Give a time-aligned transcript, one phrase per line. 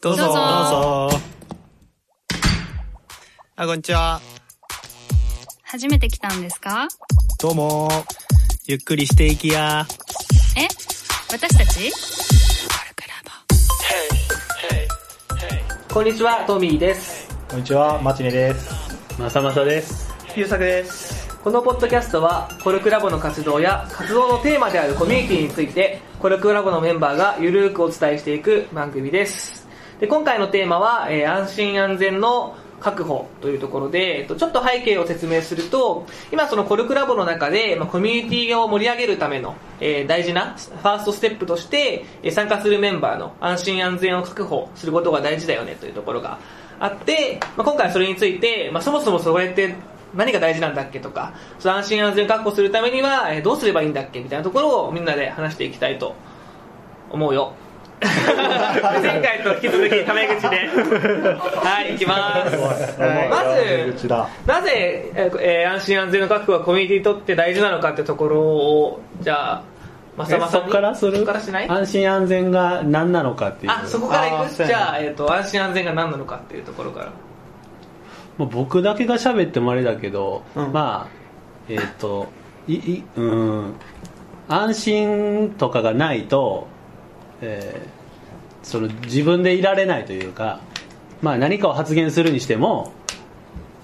[0.00, 0.22] どうぞ。
[0.24, 1.20] どうぞどうぞ。
[3.56, 4.20] あ、こんにちは。
[5.62, 6.88] 初めて来たんですか？
[7.40, 7.88] どうも。
[8.66, 9.86] ゆっくりしていきや。
[10.56, 10.66] え？
[11.32, 11.92] 私たち？
[15.92, 17.28] こんにちは、トミーです。
[17.48, 18.70] こんにちは、マチネです。
[19.18, 20.08] まさまさです。
[20.36, 21.28] ゆうさくです。
[21.38, 29.57] このポッドキャストは、コルクラボの活動や活動のテーマであるコミュニティについて、コルクラボのメンバーがゆるーくお伝えしていく番組です。
[30.00, 46.38] で今回のテーマは、えー安心安全の確保というところで、えっとちょっと背景を説明すると、今そのコルクラボの中で、まあ、コミュニティを盛り上げるための、えー大事なファーストステップとして、えー参加するメンバーの安心安全を確保することが大事だよねというところが
[46.78, 49.74] あって、まあ、今回それについて、まあ、そもそもそうやって
[50.14, 56.14] 何が大事なんだっけとか、その安心安全を確保するためには、えーどうすればいいんだっけみたいなところをみんなで話していきたいと
[57.10, 57.54] 思うよ。
[59.02, 60.68] 前回と引き続きタメ口で。
[60.68, 62.56] はい、いきます。
[62.56, 64.08] まず。
[64.46, 69.62] なぜ、えーえー安心安全の確保はコミュニティにとって大事なのかってところを、じゃあ、
[70.16, 71.12] まさまさそこからする？
[71.14, 71.68] そこからしない？
[71.68, 73.72] 安心安全が何なのかっていう。
[73.72, 74.64] あ、そこからいく？
[74.64, 77.06] じゃあ、えっ、と、安心安全が何なのかっていうところから。
[78.36, 81.12] もう僕だけが喋ってもあれだけど、うんまあ、
[81.68, 82.28] えっ、と、
[82.68, 83.74] い、い、うん、
[84.48, 86.68] 安心とかがないと、
[87.42, 88.08] えー
[88.62, 90.60] その自分でいられないというか、
[91.22, 92.92] まあ何かを発言するにしても、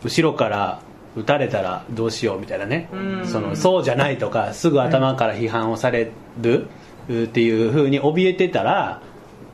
[0.02, 0.83] 後ろから
[1.16, 2.88] 撃たれたらどうしようみたいなね。
[2.92, 3.27] うん。
[3.27, 6.10] そのそうじゃないとかすぐ頭から批判をされ
[6.41, 6.66] る
[7.10, 9.00] っていうふうに怯えてたら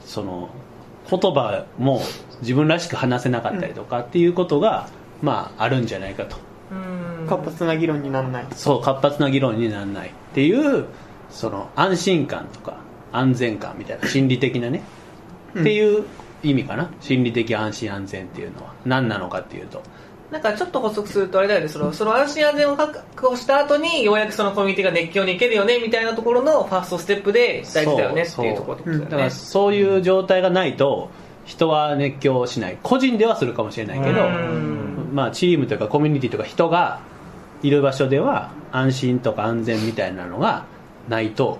[0.00, 0.48] その
[1.08, 2.00] 言葉も
[2.40, 4.88] 自分らしく話せなかったりとかっていうことが、
[5.22, 6.36] まああるんじゃないかと。
[6.72, 7.26] うん。
[7.28, 8.46] 活発な議論にならない。
[8.52, 10.86] そう活発な議論にならないっていう
[11.30, 12.78] その安心感とか
[13.12, 14.82] 安全感みたいな心理的なね、
[15.58, 16.04] っていう
[16.42, 16.90] 意味かな。
[17.00, 18.74] 心理的安心安全っていうのは。
[18.84, 19.82] 何なのかっていうと。
[20.30, 29.04] なんかちょっと補足するとあれだよね、そのその安心安全を確保した後にようやくそのコミュニティが熱狂に行けるよねみたいなところのファーストステップで大事だよねっていうところだよね。
[29.06, 29.30] だから。
[29.30, 31.10] そういう状態がないと
[31.46, 32.78] 人は熱狂しない。
[32.80, 35.10] 個人ではするかもしれないけどうん。
[35.12, 37.00] まあチームというかコミュニティとか人が
[37.64, 40.64] いる場所では安心とか安全みたいなのが
[41.08, 41.58] ないと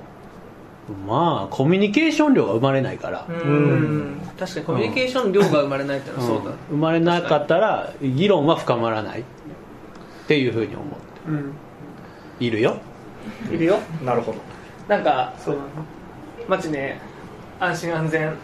[1.06, 4.20] まあコミュニケーション量が生まれないから、うん。
[4.38, 6.56] 確かにコミュニケーション量が生まれないっていうのはそうだ、うん。
[6.70, 9.20] 生まれなかったら議論は深まらない。
[9.20, 9.24] っ
[10.26, 10.84] ていうふうに思
[11.28, 11.38] うん。
[11.40, 11.42] っ
[12.38, 12.76] ているよ。
[13.50, 13.78] いるよ。
[14.04, 14.38] なるほど。
[14.88, 15.62] なんかそうだ
[16.48, 17.00] マチね
[17.58, 18.34] 安心安全。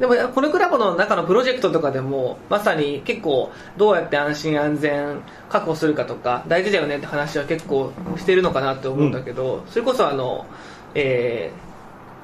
[0.00, 10.46] でもこのクラブの中のプロジェクトとかでもまさに結構どうやって安心安全確保するかとか大事だよねって話は結構してるのかなって思うんだけど、それこそあの、
[10.94, 11.62] えー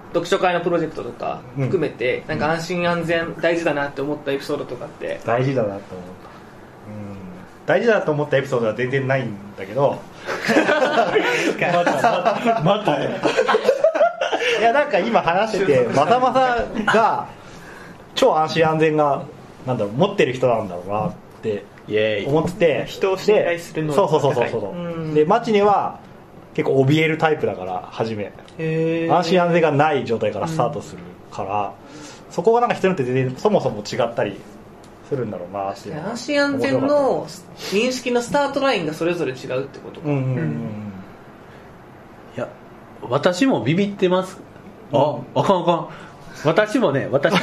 [0.08, 5.20] 読書会のプロジェクトとか含めて、なんか安心安全大事だなって思ったエピソードとかって。
[5.24, 5.94] 大事だなと思った。
[5.94, 6.06] うん。
[7.66, 9.98] 大事だと思ったエピソードは全然ないんだけど。
[11.72, 17.26] また、また、いや、なんか今話してて、 まさまさが、
[18.14, 19.24] 超安心安全が、
[19.66, 21.12] なんだろう、持ってる人なんだろうなっ
[21.42, 21.64] て
[22.26, 22.84] 思ってて。
[22.86, 24.72] 人を信頼する能でそうそうそうそうそう。
[24.72, 26.00] うんでマチネは
[26.58, 28.32] 結構怯えるタイプだから初め。
[28.58, 31.72] へ安心安全がない状態からスタートするから、
[32.32, 34.40] そこがなんか人によって全然そもそも違ったり
[35.08, 37.28] するんだろうなっていう安心安全の
[37.70, 40.92] 認識のスタートラインがそれぞれ違うってことか、うんうんうん。
[42.36, 42.48] いや
[43.02, 44.40] 私もビビってます。
[44.92, 45.16] あ。
[45.36, 45.88] あかんあかん。
[46.44, 47.34] 私もね私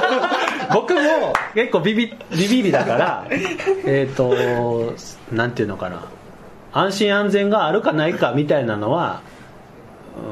[0.72, 4.94] 僕も結構ビビビビりだからえっと
[5.30, 6.06] なんていうのかな
[6.76, 9.22] 安心安全があるかないかみたいなのは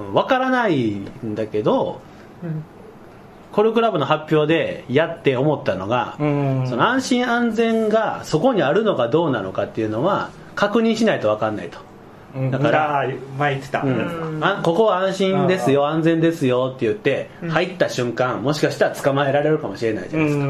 [0.09, 2.01] うんわからないんだけど、
[3.53, 6.67] コルクラブの発表でやって思ったのが、うん。
[6.69, 11.79] その安心安全がそこにあるのかどうなのかっていうのは確認しないと分かんないと、
[12.35, 12.51] うん。
[12.51, 14.41] だから前言ってた、うん。
[14.43, 20.45] あここは安心ですよ安全ですよって言って入った瞬間もしかしたら捕まえられるかもしれないじゃないですか,、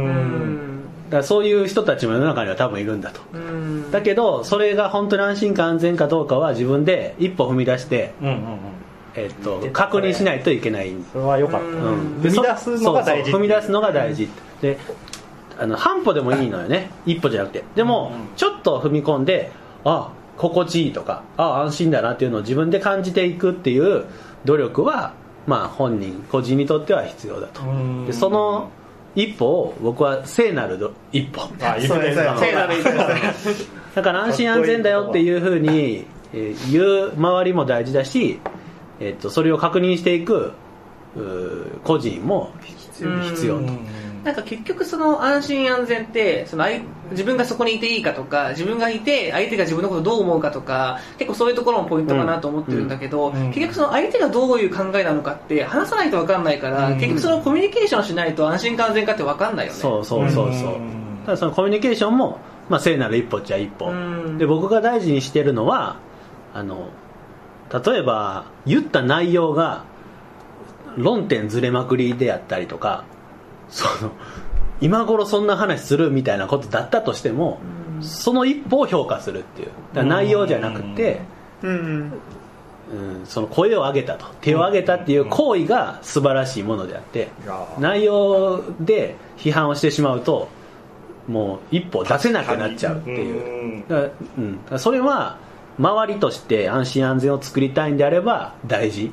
[1.15, 3.21] からそういう人たちも世の中には多分いるんだと。
[3.33, 3.91] うん。
[3.93, 8.59] だけどそれが本当に安心か安全かどうかは自分で一歩踏み出して、うんうんうん。
[9.15, 10.93] えっと確認しないといけない。
[11.13, 12.21] それは良かった、うん。
[12.21, 13.41] 踏み出すのが大事そうそう。
[13.41, 14.29] 踏み出すのが大事
[14.61, 14.79] で
[15.57, 16.91] あの半歩でもいいのよね。
[17.07, 17.65] 一歩じゃなくて。
[17.77, 19.53] でも、ちょっと踏み込んで
[19.85, 24.07] あ心地いいとかあ安心だなっていうのを自分で感じていくっていう
[24.45, 25.13] 努力は
[25.47, 27.63] まあ本人個人にとっては必要だと。
[27.63, 28.07] うん。
[28.07, 28.71] でその
[29.15, 31.49] 一歩を僕は聖なるど一歩。
[32.39, 32.91] 聖なる一歩
[33.95, 38.41] だから安心安全だよっていうふうにえー言う周りも大事だし、
[39.01, 40.53] えっとそれを確認していく
[41.85, 43.73] 個人も必要必要と、
[44.25, 46.81] なんか結局その安心安全ってその相
[47.11, 53.49] 自分がそこにいていいかとか自分がいて相手が自分のことをどう思うかとか結構そういうところもポイントかなと思ってるんだけど、うん。
[53.49, 56.95] 結局その相手がどういう考えなのかって話さないと分かんないから、うん。
[56.95, 59.79] 結局そのコミュニケーションしないと安心か安全かって分かんないよね。
[59.79, 60.77] そうそうそうそう、
[61.27, 62.39] ただそのコミュニケーションも、
[62.71, 64.39] まあ、聖なる一歩っちゃ一歩、うん。
[64.39, 65.99] で僕が大事にしてるのは
[66.55, 66.89] あの
[67.85, 69.85] 例えば言った内容が
[70.97, 73.05] 論点ずれまくりであったりとか
[73.75, 74.13] その
[74.81, 77.59] 今頃そんな話するみたいなことだったとしても、
[78.01, 80.05] その一歩を評価するっていう。
[80.05, 81.21] 内容じゃなくて、
[81.63, 82.13] うん
[83.25, 84.27] その声を上げたと。
[84.41, 87.31] 手を上げたっていう行為が素晴らしいものであって
[87.79, 90.49] 内容で批判をしてしまうと
[91.27, 93.63] もう一歩出せなくなっちゃうっていう。
[93.63, 93.89] うん。
[93.89, 95.39] だからうん、だからそれは
[95.79, 99.11] 周りとして安心安全を作りたいんであれば大事、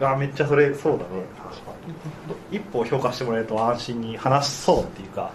[0.00, 1.04] うん、あめっちゃそれそうだね。
[1.38, 1.94] 確かに
[2.50, 5.30] 一歩評価してもらえると安心に話しそうっていうか。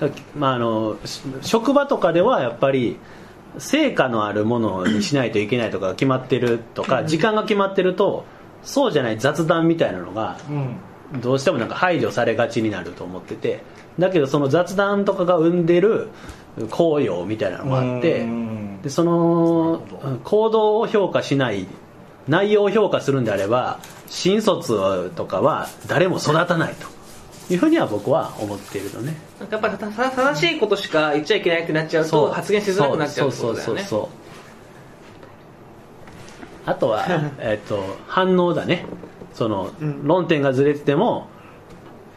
[0.00, 2.98] だまあ、あのし職場とかではやっぱり
[3.58, 8.26] 成果のあるものにしないといけないとかが決まってるとか時間が決まってると
[8.62, 10.76] そうじゃない雑談みたいなのがうん
[11.20, 13.62] どうしてもなんか排除されがちになると思ってて
[13.98, 16.08] だけどその雑談とかが生んでる
[16.70, 18.82] 効用みたいなのがあってうん。
[18.82, 19.82] でその
[20.24, 21.66] 行動を評価しない
[22.28, 29.16] 内容を評価するんであれば新卒とかは誰も育たないというふうには僕は思っているのね。
[29.38, 33.64] なんかやっぱ正しいことしか言っちゃいけないってなっちゃうと発言しづらくなっちゃうってことだよね。
[33.64, 34.26] そうそうそうそう
[36.66, 37.06] あとは
[37.38, 38.84] えっと反応だね。
[39.32, 40.06] その、うん。
[40.06, 41.28] 論点がずれてても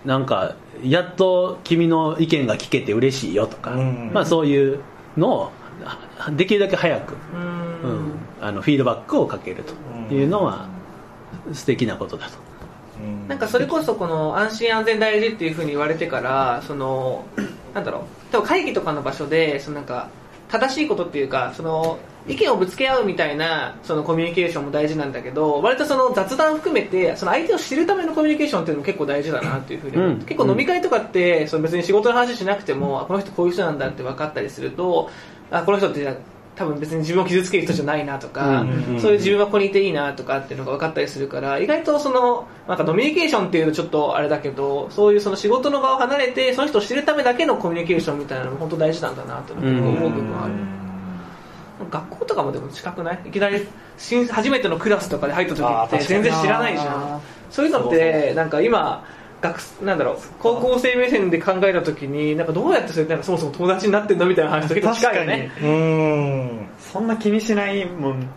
[0.05, 4.11] なんかやっと君の意見が聞けて嬉しいよとか、うん。
[4.13, 4.79] まあそういう
[5.17, 5.51] のを
[5.83, 7.15] はできるだけ早く、う
[7.83, 8.11] うんん。
[8.41, 9.63] あのフィードバックをかける
[10.09, 10.67] というのは
[11.53, 12.33] 素敵なことだと。
[13.01, 13.27] うん。
[13.27, 17.25] なんかそれこそこの安心安全大事っていうふうに言われてからその
[17.73, 18.01] なんだろう。
[18.31, 20.09] 多分会議とかの場所でそのなんか
[20.49, 30.25] 正しいことっていうかその意見をぶつけ合うみたいなそのコミュニケーションも大事なんだけど割とその雑談含めてその相手を知るためのコミュニケーションっていうのも結構大事だなっていうふうに思って、うん。
[30.25, 35.09] 結構飲み会とかってその別に仕事の話しなくてもあこの人こういう人なんだって分かったりすると
[35.51, 36.17] あこの人って
[36.59, 50.53] 多分別に自分を傷つける人じゃないなとか、うんそういう自分はここにいていいなとかっていうのが分かったりするから意外とそのなんかノミニケーションっていうとちょっとあれだけどそういうその仕事の場を離れてその人を知るためだけのコミュニケーションみたいなのも本当大事なんだなと思う部分はある、
[51.89, 53.65] 学校とかもでも近くないいきなり
[53.97, 57.21] 新初めてのクラスとかで入った時って全然知らないじゃん。
[57.49, 59.05] そういうのってなんか今
[59.41, 65.51] 学なんだろう高校生目線で考えた時になんかどうやってそれなんかそもそも友達になってんのみたいな話と結構近いよね。
[65.61, 66.67] うん。
[66.79, 68.27] そんな気にしないもん。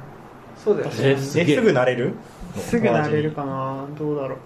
[0.56, 0.94] そうだよね。
[1.00, 1.16] ええ。
[1.16, 2.14] すぐなれる？
[2.56, 3.84] すぐなれるかな。
[3.98, 4.38] どうだろう。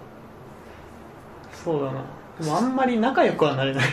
[1.63, 2.03] そうだな。
[2.39, 3.85] でもあんまり仲良くはなれない。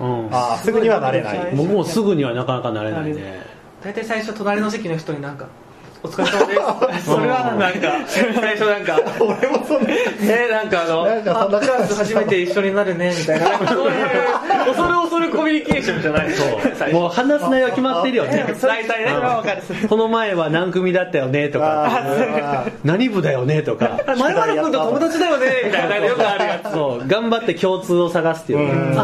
[0.00, 0.28] うん。
[0.34, 1.54] ああすぐにはなれない。
[1.54, 3.42] もうもうすぐにはなかなかなれないね。
[3.82, 5.46] 大体最初隣の席の人になんか
[6.02, 13.48] 「お疲れ様です」それはなんか 最初なんか俺もそんなねなんかあのなんかそんなあクラス初めて一緒になるねみたいな。
[13.50, 16.92] なんかそういう恐る恐るコミュニケーションじゃないそう。
[16.92, 18.44] もう話す内容は決まってるよね。
[18.62, 19.62] 大体ねわかる。
[19.88, 21.86] この前は何組だったよねとか。
[21.86, 23.98] あ何部だよねとか。
[24.18, 26.72] 前原君と友達だよねみたいなよくあるやつ。
[26.72, 27.08] そう。
[27.08, 28.94] 頑張って共通を探すっていう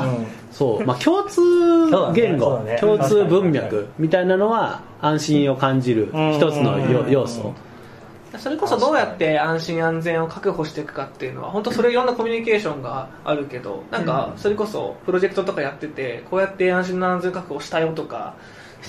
[0.54, 1.40] そう、まあ、 共通
[2.14, 2.78] 言語、そうだね。
[2.80, 6.32] 共通文脈みたいなのは安心を感じるうん。
[6.32, 7.52] 一つのよ要素。
[8.38, 18.34] それこそどうやって安心安全を確保していくかっていうのは本当それいろんなコミュニケーションがあるけどなんかそれこそプロジェクトとかやっててこうやって安心安全確保したよとか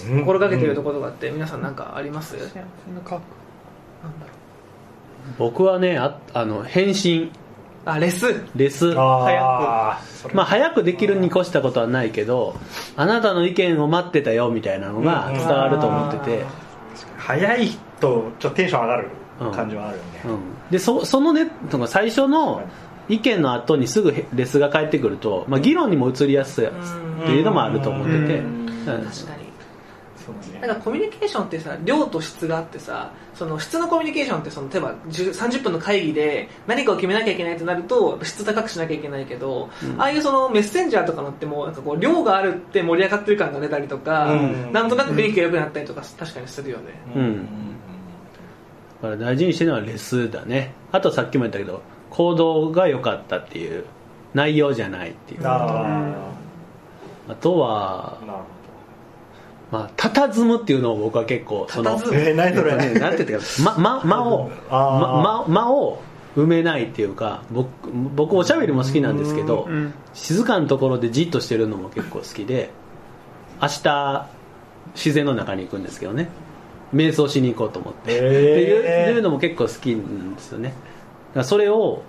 [0.09, 0.19] うん。
[0.21, 2.35] 心がけてるところがあって皆さんなんかあります？
[5.37, 7.31] 僕はねああの返信
[7.85, 8.43] あレス。
[8.55, 8.93] レス。
[8.97, 10.35] あー。
[10.35, 12.57] まあ早くできるに越したことはないけど
[12.95, 16.45] あなたの意見を待ってたよみたいなのが伝わると思ってて、
[17.17, 19.09] 早いとちょっとテンション上がる
[19.53, 20.21] 感じはあるよね。
[20.25, 20.39] うん、
[20.71, 22.63] でそそのねとか最初の
[23.07, 26.71] 意見の後にすぐへレスが返ってくると、まあ、議論にも移りやすいっ
[27.25, 28.67] ていうのもあると思ってて、うん。
[28.67, 29.05] うん。
[29.05, 29.44] 確かに
[30.25, 30.67] そうだね。
[30.67, 44.73] なんかコミュニケーションってさ量と質があってさその質のコミュニケーションってその例えば10 30分の会議で何かを決めなきゃいけないとなると質高くしなきゃいけないけど、ああいうそのメッセンジャーとかのってもうなんかこう量があるって盛り上がってる感が出たりとか、うん。
[44.73, 46.83] なんとなく雰囲気が良くなったりとか確かにするよね、
[47.15, 47.47] うん。
[49.01, 50.73] だから大事にしてるのはレスだね。
[50.91, 53.85] あとさっきも言ったけど行動が良かったっていう
[54.33, 55.41] 内容じゃないっていう。
[55.45, 56.33] あ
[57.27, 58.17] あとは
[59.71, 63.77] まあ佇むっていうのを僕は結構そのえー、ねなんて言ったか。
[63.77, 66.01] ま、ま、間を、ま、を
[66.35, 72.69] 埋めないっていうか僕僕おしゃべりも好きなんですけど、うん静かなところでじっとしてるのも結構好きで
[73.61, 74.29] 明日
[74.93, 76.29] 自然の中に行くんですけどね。
[76.93, 78.21] 瞑想しに行こうと思って、へー。
[78.21, 78.23] っ
[79.07, 80.73] ていうのも結構好きなんですよね。
[81.43, 82.03] それを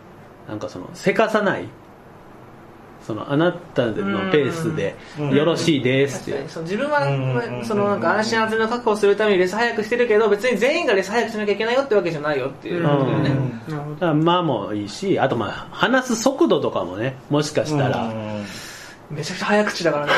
[0.49, 1.69] なんかそのせかさない
[3.07, 3.93] そのあなたの
[4.33, 6.43] ペースでよろしいですって。
[6.63, 12.83] 自分はうんそのなんか安心安全の確保をするためにレス早くしてるけど別に全員がレス早くしなきゃいけないよってわけじゃないよっていう。
[12.83, 13.05] こと
[14.01, 18.13] だよね、もいいしあとまあ話す速度とかもねもしかしたら、
[19.09, 20.13] めちゃくちゃ早口だからね。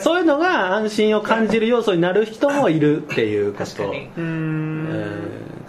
[0.00, 3.94] そういうのが安心を感じる要素になる人もいるっていうこと。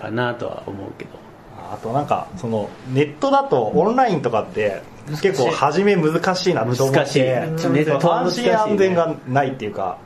[0.01, 1.24] かなとは思うけど
[1.71, 4.81] あとなんかそのネットだとオンラインとかって
[5.21, 7.19] 結構初め難しいなって思って難しい。
[7.21, 8.51] ネット安しいね。
[8.51, 9.97] 心安全がないっていうか、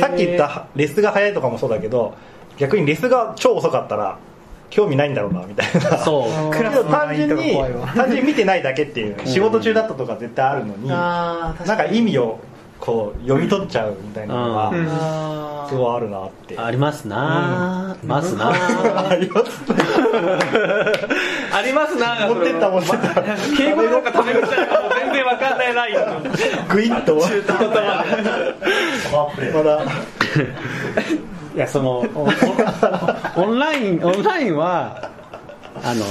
[0.00, 2.14] さっき言ったレスが早いとかもそうだけど
[2.58, 4.18] 逆にレスが超遅かったら
[4.70, 5.98] 興味ないんだろうなみたいな。
[5.98, 6.54] そう。
[6.90, 7.54] 単純に
[7.94, 10.88] 単純に見てないだけっていう仕事中だったとか絶対あるのに。
[10.88, 12.40] なんか意味を
[12.80, 14.86] こう読み取っちゃうみたいなのがうん。
[14.90, 16.58] あすごいあるなって。
[16.58, 18.50] ありますな、ますな。
[18.50, 19.62] あります
[21.52, 22.28] ありますな。
[22.28, 23.22] 持ってった持ってった。
[23.56, 25.96] 敬語なのかタメ口なのかもう全然わかんないライン
[26.68, 27.16] グイッと。
[29.54, 29.84] まだ。
[31.54, 32.00] いやその
[33.36, 35.10] オンラインオンラインは
[35.82, 36.04] あの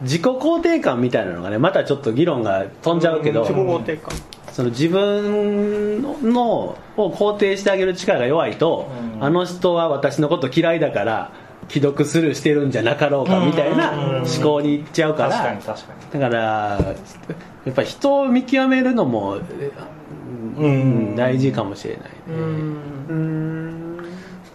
[0.00, 3.42] 自己肯定感みたいなのがねまたちょっと議論が飛んじゃうけど。
[3.42, 4.10] 自己肯定感
[4.58, 9.24] その自分のを肯定してあげる力が弱いと、うん。
[9.24, 11.30] あの人は私のこと嫌いだから
[11.68, 15.56] 既読スルーしてるんじゃなかろうかみたいなうん思考にいっちゃうから
[16.10, 19.44] だからやっぱり人を見極めるのも、うん。
[20.56, 20.68] う
[21.12, 22.10] ん大事かもしれない、ね。
[22.26, 22.36] うん。
[23.08, 23.87] うん。
[23.87, 23.87] 確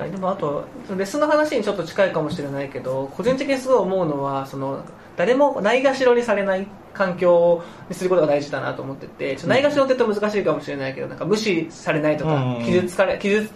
[0.03, 4.83] かにでもあとレッスンの話にちょっと近いかもしれないけど個人的にすごい思うのはその
[5.15, 13.49] 誰もないがしろにされない環境にすることが大事だなと思っててないがしろって言うと難しいかもしれないけどなんか無視されないとか、うん傷つかれ傷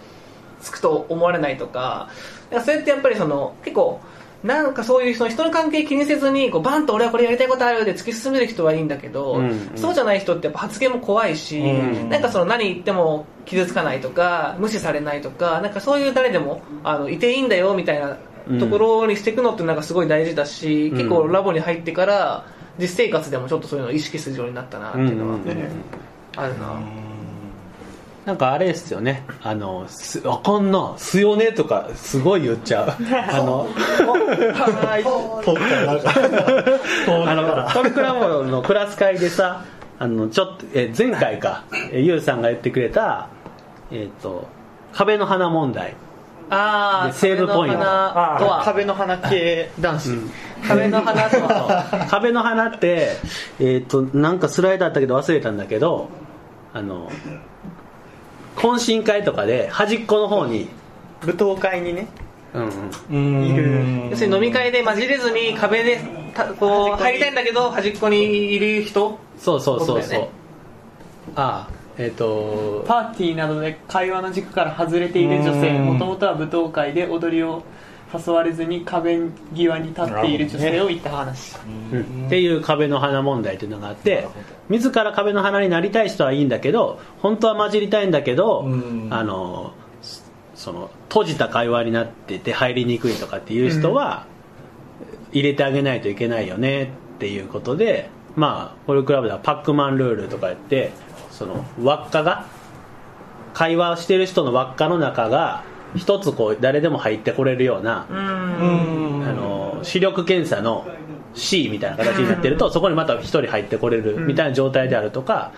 [0.61, 2.09] つくと思われないとか
[2.49, 3.99] だからそれってやっぱりその結構
[4.43, 9.71] なんかそういうその人の関係気にせずにこうバンと俺はこれやりたいことあるで突き進める人はいいんだけど、うんうん。
[9.75, 12.09] そうじゃない人ってやっぱ発言も怖いし、うん。
[12.09, 18.17] なんかその何言っても傷つかないとか無視されないとかなんかそういう誰でもあのいていいんだよみたいな
[18.59, 20.97] ところにしていくのってなんかすごい大事だし、うん。
[20.97, 22.45] 結構ラボに入ってから
[22.79, 25.41] 実生活でもちょっとそういうのを意識するようになったなっていうのは、うん。
[25.41, 25.69] うんうん。
[26.35, 26.79] あるな、
[28.27, 29.23] なんかあれですよね。
[29.41, 32.89] あのすあかんなすよねとかすごい言っちゃう。
[33.31, 33.69] あの
[35.45, 36.11] 遠くからなんか
[37.25, 39.61] あのトルクラボのクラス会でさ
[39.97, 43.29] あのちょっとえ前回かえゆうさんが言ってくれた
[43.91, 44.45] えっ、と
[44.91, 45.95] 壁の花問題
[46.49, 50.09] ああでセーブポイント壁の花とは壁の花系男子、
[50.67, 53.07] 壁の花とは壁の花って
[53.61, 56.09] えっ、となんかスライドあったけど忘れたんだけど
[56.73, 57.09] あの
[58.57, 60.67] 懇親会とかで端っこの方に、
[61.21, 62.07] 舞踏会にね。
[62.53, 62.69] うん
[63.11, 64.09] うん、いる。
[64.09, 65.99] 要するに飲み会で混じれずに壁で
[66.33, 69.19] たこう入りたいんだけど端っこにいる人。
[69.37, 70.29] そうそうそうそう、ね。
[71.35, 75.77] ああえっ、とパーティーなどで会話の軸から外れている女性。
[75.77, 75.85] うん。
[75.85, 77.63] もともとは舞踏会で踊りを
[78.13, 79.19] 誘われずに壁
[79.53, 81.55] 際に立っている女性を言った話、
[81.91, 82.25] うん。
[82.27, 84.27] っていう壁の花問題というのがあって
[84.69, 89.07] 自ら壁の花になりたい人はいいんだけど本当は混じりたいんだけど、うん。
[89.11, 89.73] あの
[90.55, 94.25] その閉じた会話になってて入りにくいとかっていう人は
[95.31, 96.87] 入れてあげないといけないよねっ
[97.19, 100.91] ていうことでまあホルクラブではパックマンルールとかやって
[101.29, 102.47] その輪っかが
[103.53, 105.63] 会話をしてる人の輪っかの中が
[105.95, 109.23] 一つこう誰でも入ってこれるようなうん。
[109.27, 110.87] あの視力検査の
[111.33, 115.53] C みたいな形になってるとそこにまた1人入ってこれるみたいな状態であるとか、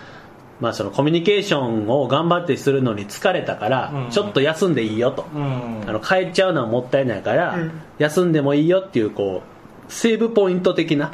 [0.60, 4.10] まあ、そのコミュニケーションを頑張ってするのに疲れたからうん。
[4.10, 5.84] ちょっと休んでいいよと、うん。
[5.86, 7.72] あの帰っちゃうのはもったいないから、うん。
[7.98, 9.42] 休んでもいいよっていうこ
[9.88, 11.12] うセーブポイント的な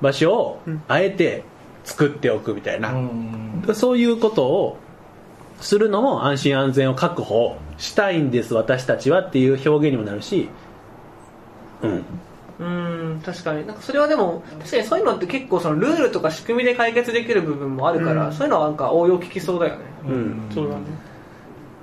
[0.00, 1.44] 場所をあえて
[1.84, 3.74] 作っておくみたいな、うん。
[3.74, 4.78] そういうことを
[5.60, 10.48] するのも安心安全を確保したいんです私たちはっていう表現にもなるし。
[11.82, 12.04] うん。
[12.60, 13.66] うん確かに。
[13.66, 18.32] なんかそれはでも確かにそういうのって結構そのルールとか仕組みで解決できる部分もあるから、うん。
[18.32, 19.84] そういうのはなんか応用効きそうだよね。
[20.06, 20.48] うん。
[20.54, 20.82] そうだね。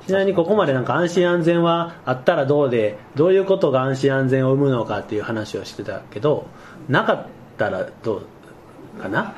[0.08, 6.48] ちなみにここまでなんか安心安全はあったらどうでどういうことが安心安全を生むのかっていう話をしてたけど
[6.88, 7.28] なかっ
[7.58, 8.24] たらど
[8.98, 9.36] うかな？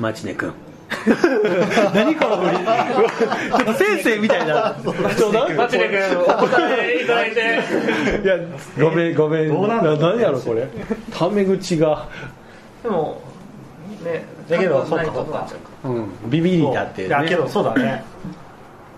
[0.00, 0.52] 町根君
[1.94, 4.74] 何この振りちょっと先生みたいな。
[5.16, 7.40] ちょうだいマチレ君お答えいただいて。
[8.24, 8.38] いや
[8.78, 9.48] ごめんごめん。
[9.48, 10.66] どうなんだろう何やろこれ。
[11.12, 12.08] タメ口が、
[12.82, 13.20] でも
[14.02, 15.48] ねだけどそうか思っちゃうか
[15.84, 18.02] うん、ビビりだって、ね、いやけどそうだね。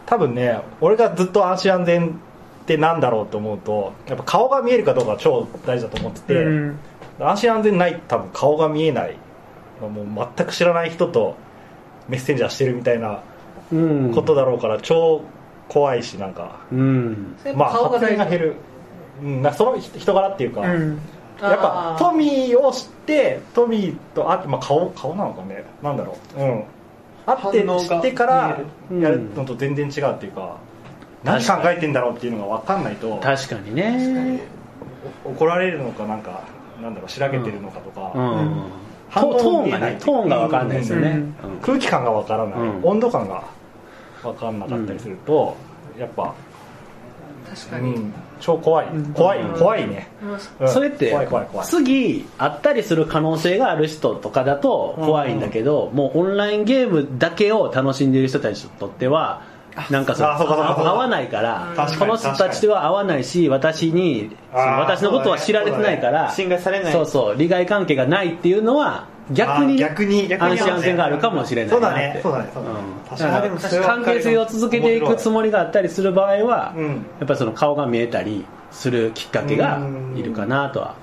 [0.07, 6.79] 多分ね俺がずっと安心安全ってなんだろうと思うとやっぱ顔が見えるかどうかが超大事だと思ってて、うん。
[7.19, 9.17] 安心安全ない多分顔が見えない
[9.81, 11.37] もう全く知らない人と
[12.11, 13.23] メッセンジャーしてるみたいな
[13.73, 14.13] うん。
[14.15, 15.23] ことだろうから超
[15.69, 17.37] 怖いしなんか、うん。
[17.39, 18.55] それまあ発言が減る、
[19.23, 20.99] うん、なその人人柄っていうか、うん。
[21.41, 25.65] やっぱトミーを知ってトミーとあ、まあ、顔顔なのかね。
[25.83, 26.41] なんだろう。
[26.41, 26.65] うん。
[27.27, 28.59] 会って知ってから
[29.01, 30.57] やるのと全然違うっていうか、
[31.23, 34.41] 何考えてんだろうっていうのが分かんないと確かにね。
[35.25, 36.43] 怒られるのかなんか
[36.83, 38.21] なんだろうしらけてるのかとか、うん。
[38.21, 38.67] 反応
[39.13, 41.09] トトーンがねトーンが分かんないですよね、
[41.43, 41.53] うん。
[41.55, 41.61] うん。
[41.61, 42.85] 空気感が分からない、うん。
[42.85, 43.45] 温度感が
[44.23, 45.57] 分かんなかったりすると、
[45.99, 46.35] やっぱ、
[47.49, 48.87] 確かに、うん、超怖い。
[49.15, 49.45] 怖い。
[49.59, 50.09] 怖いね、
[50.61, 50.69] うん。
[50.69, 51.67] それって怖い怖い怖い。
[51.67, 59.43] 次会ったりする可能性がある人とかだと怖いんだけど、もうオンラインゲームだけを楽しんでいる人たちにとっては
[59.91, 66.93] なんかそう合わないからこの人たちでは合わないし私に私のことは知られてないから信頼されない。
[66.93, 73.51] そうそう利害関係がないっていうのは逆に,、逆に安心安全があるかもしれないそうだねそうだねそうだね、
[73.85, 76.87] 関係性を続けていくつもりがあったりする場合は、うん。
[76.89, 76.95] や
[77.25, 79.81] っぱりその顔が見えたりするきっかけが
[80.17, 80.95] いるかなとは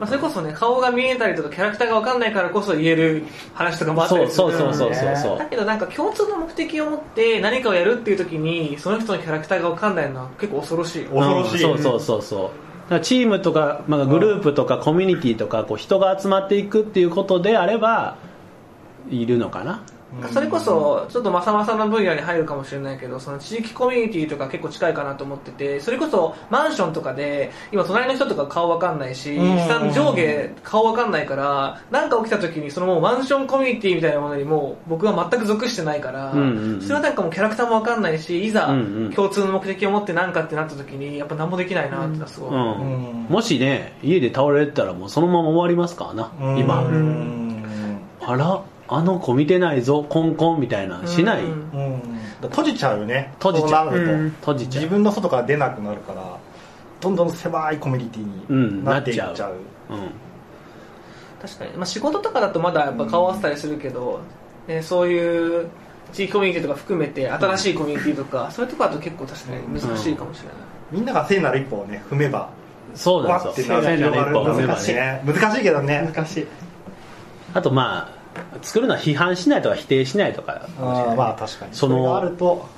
[0.00, 3.24] まあ、それこそね顔が見えたりとかキャラクターが分かんないからこそ言える
[3.54, 4.36] 話とかもあったそうりする。
[4.36, 5.38] そうそうそうそうそう。
[5.38, 11.64] だけどなんか共通の目的を持って何かをやるっていう時にその人のキャラクターが分かんないのは結構恐ろしい恐ろしい。
[11.64, 11.78] うん。
[11.78, 12.50] そうそうそうそ
[12.90, 13.00] う。
[13.00, 18.18] チームとか、まあ、グループとかコミュニティとかこう人が集まっていくっていうことであれば
[19.10, 19.82] いるのかな
[20.32, 29.58] それこそちょっとまさまさな分野に入るかもしれないけどその地域コミュニティとか結構近いかなと思っててそれこそマンションとかで今隣の人とか顔わかんないしうん。
[29.58, 36.32] 下の上下顔わかんないから何か起きた時にそのもうマンションコミュニティみたいなものにもう僕は全く属してないから、
[36.80, 38.66] それはなんかもうキャラクターもわかんないしいざ
[39.14, 42.52] 共通の目的を持って何かってなった時にやっぱ何もできないなってすごい、う。
[42.52, 43.26] ん、うん。
[43.28, 46.58] もしね家で倒れてたらもうそのまま終わりますからなうん。
[46.58, 46.82] 今。
[46.82, 47.64] うん。
[48.20, 51.70] あらあの子見てないぞコンコンみたいなしない、うん。
[51.72, 52.02] うん
[52.42, 53.32] 閉じちゃうよね。
[53.38, 53.90] 閉じちゃう。
[53.90, 54.30] そうん。
[54.40, 54.82] 閉じちゃう。
[54.82, 56.38] 自分の外から出なくなるから
[57.00, 59.54] どんどん狭いコミュニティうんになっていっちゃう,、
[59.90, 59.94] う。
[59.94, 60.10] うん。
[61.40, 64.20] 確かに、まあ、仕事とかだとまだやっぱ顔合わせたりするけど、
[64.66, 65.68] ね、そういう
[66.12, 70.56] 地域コミュニティとか含めて新しいコミュニティとか、そういうとこだと結構確かに難しいかもしれない、
[70.92, 72.50] みんなが聖なる一歩をね踏めば
[72.94, 74.94] そうなんわってですよ聖なる一歩を踏めば難しい。
[74.94, 76.10] ねね難しいけどね。
[76.14, 76.46] 難しい。
[77.52, 78.23] あとまあ
[78.62, 80.68] 作るのは批判しないとか否定しないとか。
[80.78, 81.74] まあ確かに。
[81.74, 82.68] そのあると。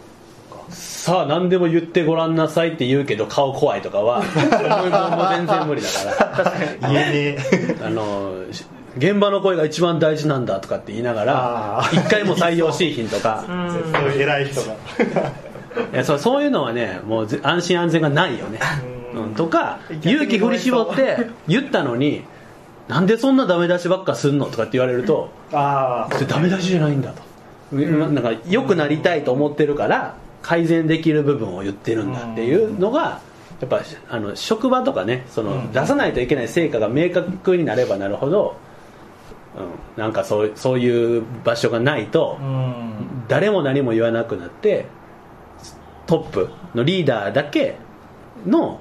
[0.68, 6.90] さあ何でも言ってごらんなさいって言うけど顔怖いとかは全然無理だから。
[6.90, 8.64] 言えねえあのし
[8.98, 13.44] 現場の声が一番大事なんだとかって言いながら一回も採用しいひんとか。
[13.92, 14.74] そういう偉い人が。
[15.92, 18.58] いやそうそういうのはねもうぜ安心安全がないよね、
[19.14, 22.24] うん、とか勇気振り絞って言ったのに
[22.88, 33.20] なんでそんなダメ出しばっかすんのとかって言われるとあそれダメ出しじゃないんだと、なんか良くなりたいと思ってるから改善できる部分を言ってるんだっていうのが
[33.61, 38.57] やっぱあの職場とかねその出さないといけない成果が明確になればなるほど、
[39.96, 43.27] うん、なんかそうそういう場所がないとあうん。
[43.29, 44.87] 誰も何も言わなくなって
[46.07, 47.77] トップのリーダーだけ
[48.46, 48.81] の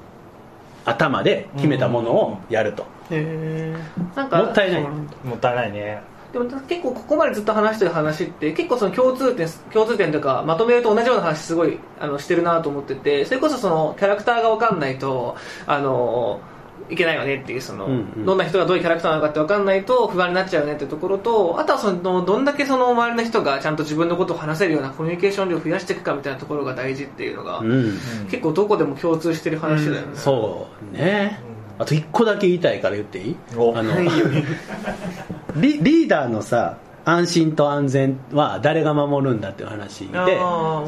[0.86, 3.76] 頭で決めたものをやると、へ
[4.16, 4.82] なんかもったいない。
[4.82, 6.02] もったいないね。
[6.34, 16.42] でも結構ここまでずっと話してる話って結構その共通点共通点というかまとめると同じような話すごいあのしてるなと思っててそれこそそのキャラクターが分かんないとあの
[16.90, 18.26] いけないよねっていうその、うんうん。
[18.26, 27.98] どんな人がどういうキャラクターなのかって分かんないと不安になっちゃうよねっていうところとあとはそのどんだけその周りの人がちゃんと自分のことを話せるようなコミュニケーション量を増やしていくかみたいなところが大事っていうのが、うん。
[28.30, 33.36] 結構どこでも共通してる話だよね、そうねあと一個だけ言いたいから言っていい？
[33.58, 33.74] お。
[33.78, 33.92] あの
[35.56, 40.38] リリーダーのさ安心と安全は誰が守るんだっていう話で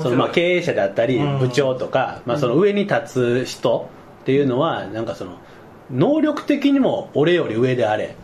[0.02, 1.40] そのまあ経営者であったりうん。
[1.40, 3.90] 部長とか、まあ、その上に立つ人
[4.22, 5.34] っていうのはなんかその
[5.92, 8.16] 能力的にも俺より上であれ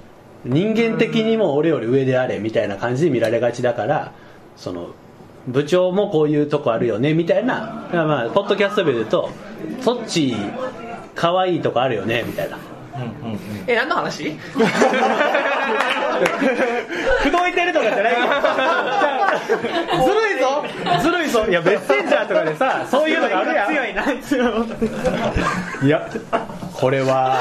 [0.43, 4.12] 人間的にも俺より上であれみたいな感じで見られがちだから
[4.58, 4.88] その
[5.47, 7.88] 部長もこういうとこあるよねみたいな。
[7.93, 9.30] まあポッドキャストで言うと
[9.82, 10.34] そっち
[11.24, 12.58] 可愛いとこあるよねみたいな。
[13.66, 14.36] え何の話？
[14.36, 14.42] 口
[17.24, 18.14] 説いてるとかじゃない。
[20.10, 20.66] るいぞ。
[21.02, 21.46] ずるいぞ。
[21.48, 23.68] いやメッセンジャーとかでさそういうのがあるやん。
[23.70, 24.66] 強いな強
[25.84, 26.10] いいや
[26.74, 27.38] これは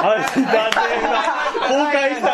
[0.00, 1.20] 安心安全が
[1.68, 2.28] 崩壊した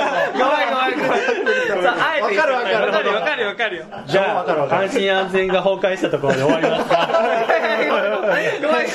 [1.88, 3.46] ああえて言かるわかるわかるわかる。
[3.46, 3.84] わかるよ。
[4.06, 7.08] じゃわかるわかるあ安心安全が崩壊したところで終わりますか。
[7.12, 8.90] ごめんごめん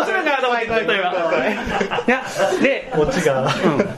[0.00, 1.10] 面白いかなと思って言ってた今。
[2.06, 2.22] いや
[2.62, 3.48] でこっちが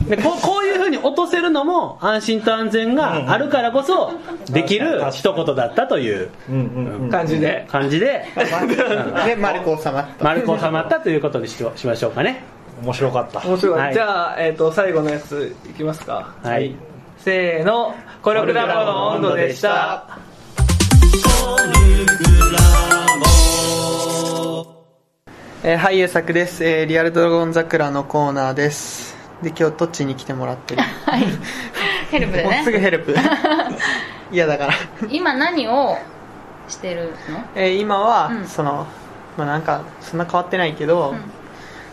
[0.08, 4.12] でこうこういうふうに落とせるのも安心と安全があるからこそ
[4.50, 6.30] できる一言だったという。
[6.48, 7.10] うんうんうん。
[7.10, 7.66] 感じで。
[7.68, 8.24] 感じで。
[9.26, 12.42] で丸く収まった丸く収まったということにししましょうかね。
[12.82, 13.40] 面白かった。
[13.46, 13.94] 面白い、はい。
[13.94, 16.34] じゃあ、えっと最後のやついきますか。
[16.42, 16.74] はい
[17.24, 17.94] せーの。
[18.20, 20.18] コルクラボの温度でした。
[25.62, 29.16] えー、はい、ゆうさくです、えー、リアルドラゴン桜のコーナーです。
[29.40, 30.82] で今日どっちに来てもらってる。
[30.82, 31.22] はい。
[32.10, 32.80] ヘルプで もうすぐね。
[32.80, 33.14] ヘルプ。
[34.32, 34.72] 嫌だから、
[35.08, 35.96] 今何を
[36.66, 37.44] してるの？
[37.54, 38.46] えー今は、うん。
[38.48, 38.88] その
[39.36, 41.14] まあなんかそんな変わってないけど、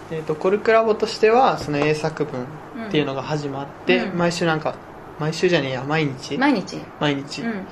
[0.09, 2.45] えー、とコルクラボとしてはその英作文
[2.87, 4.17] っていうのが始まって、うん。
[4.17, 4.73] 毎週なんか
[5.19, 6.37] 毎週じゃねえや毎日？
[6.37, 6.77] 毎日。
[6.99, 7.67] 毎日、うん。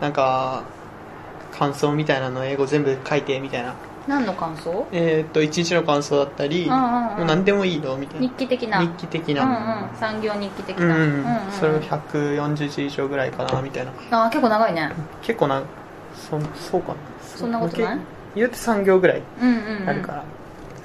[0.00, 0.62] なんか
[1.52, 3.74] 感想みたいなの英語全部書いてみたいな。
[4.06, 4.86] 何の感想？
[4.92, 7.96] えっ、と一日の感想だったり、もう何でもいいの？
[7.96, 8.26] みたいな。
[8.28, 8.80] 日記的な。
[8.80, 9.90] 日記的な、ん。
[9.98, 11.50] 産業日記的な。
[11.50, 13.92] それを140字以上ぐらいかなみたいな。
[14.10, 14.92] あー結構長いね。
[15.22, 15.62] 結構な
[16.14, 16.94] そそうかな。
[17.22, 17.98] そんなことない？
[18.36, 19.22] 言うて3行ぐらい。
[19.86, 20.24] あるから、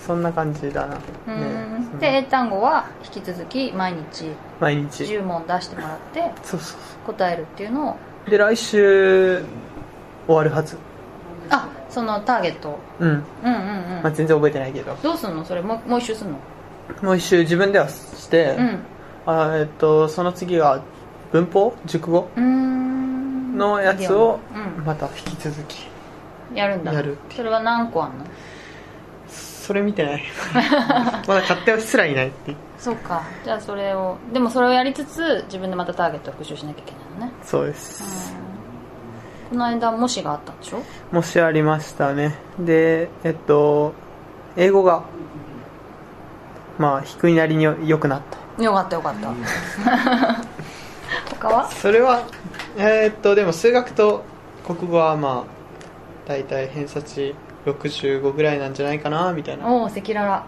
[0.10, 1.36] そんな感じだな、うね。
[1.78, 2.00] ん。
[2.00, 4.26] で、英単語は引き続き毎日
[4.60, 5.04] 毎日。
[5.04, 7.96] 10問出してもらってそうそう答えるっていうのを、
[8.28, 9.44] で来週
[10.26, 10.80] 終わるはず。
[11.52, 12.80] あ、そのターゲット。
[13.00, 14.16] うん、うんうんまあ、うん。
[14.16, 14.96] 全然覚えてないけど。
[15.04, 15.46] どうすんの？
[15.46, 16.40] それもうもう一周すんの？
[17.04, 18.80] もう一周自分ではして、うん。
[19.28, 20.82] あえっとその次が
[21.32, 21.76] 文法？
[21.86, 22.28] 熟語？
[22.36, 24.40] のやつを
[24.78, 24.86] うん。
[24.86, 25.88] また引き続き
[26.56, 26.94] やるんだ。
[26.94, 28.26] やるそれは何個あんの？
[29.70, 30.24] それ見てない。
[31.28, 33.22] まだ買ってすらいないってそうか。
[33.46, 37.32] じゃあそれをでもそれをやりつつ自分でまたターゲットを復習しなきゃいけないのね。
[37.44, 38.34] そうです、
[39.52, 40.82] この間模試があったんでしょ？
[41.12, 42.34] もしありましたね。
[42.58, 43.94] でえっと
[44.58, 45.04] 英語が
[46.80, 48.22] まあ低いなりに良くなっ
[48.58, 48.64] た。
[48.64, 49.30] よかったよかった。
[51.40, 51.70] 他は？
[51.70, 52.24] それは
[52.76, 54.24] えーっとでも数学と
[54.66, 57.36] 国語はまあ大体偏差値
[57.74, 59.68] 65ぐらいなんじゃないかなみたいな。
[59.68, 60.46] おお赤裸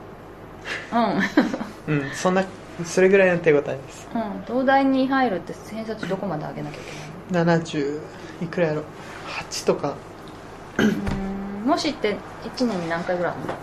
[0.91, 1.15] 々。
[1.87, 1.95] うん。
[1.95, 2.43] うんそんな
[2.85, 4.07] それぐらいの手応えです。
[4.13, 6.81] うん、東大に入るって偏差値どこまで上げなきゃい
[7.29, 7.99] けない70
[8.41, 8.83] いくらやろ
[9.49, 9.95] 8とか。
[10.77, 13.53] のうーん模試って1年に何回ぐらいあるの？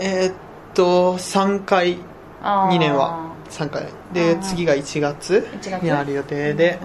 [0.00, 0.34] えーっ
[0.74, 1.98] と3回。
[2.42, 2.74] あー。
[2.74, 3.32] 2年は。
[3.50, 3.86] 3回。
[4.12, 5.82] でうん次が1月1月？
[5.82, 6.78] にある予定で。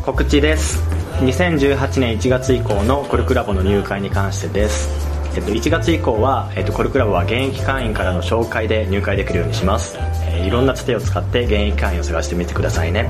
[0.04, 0.82] 告知です
[1.20, 5.07] 2018年1月以降のコルクラボの入会に関してです、
[5.38, 13.10] えっと、1月以降は、えっと、コルクラブは現役会員からの紹介で入会できるようにします、えーいろんなつてを使って現役会員を探してみてくださいね。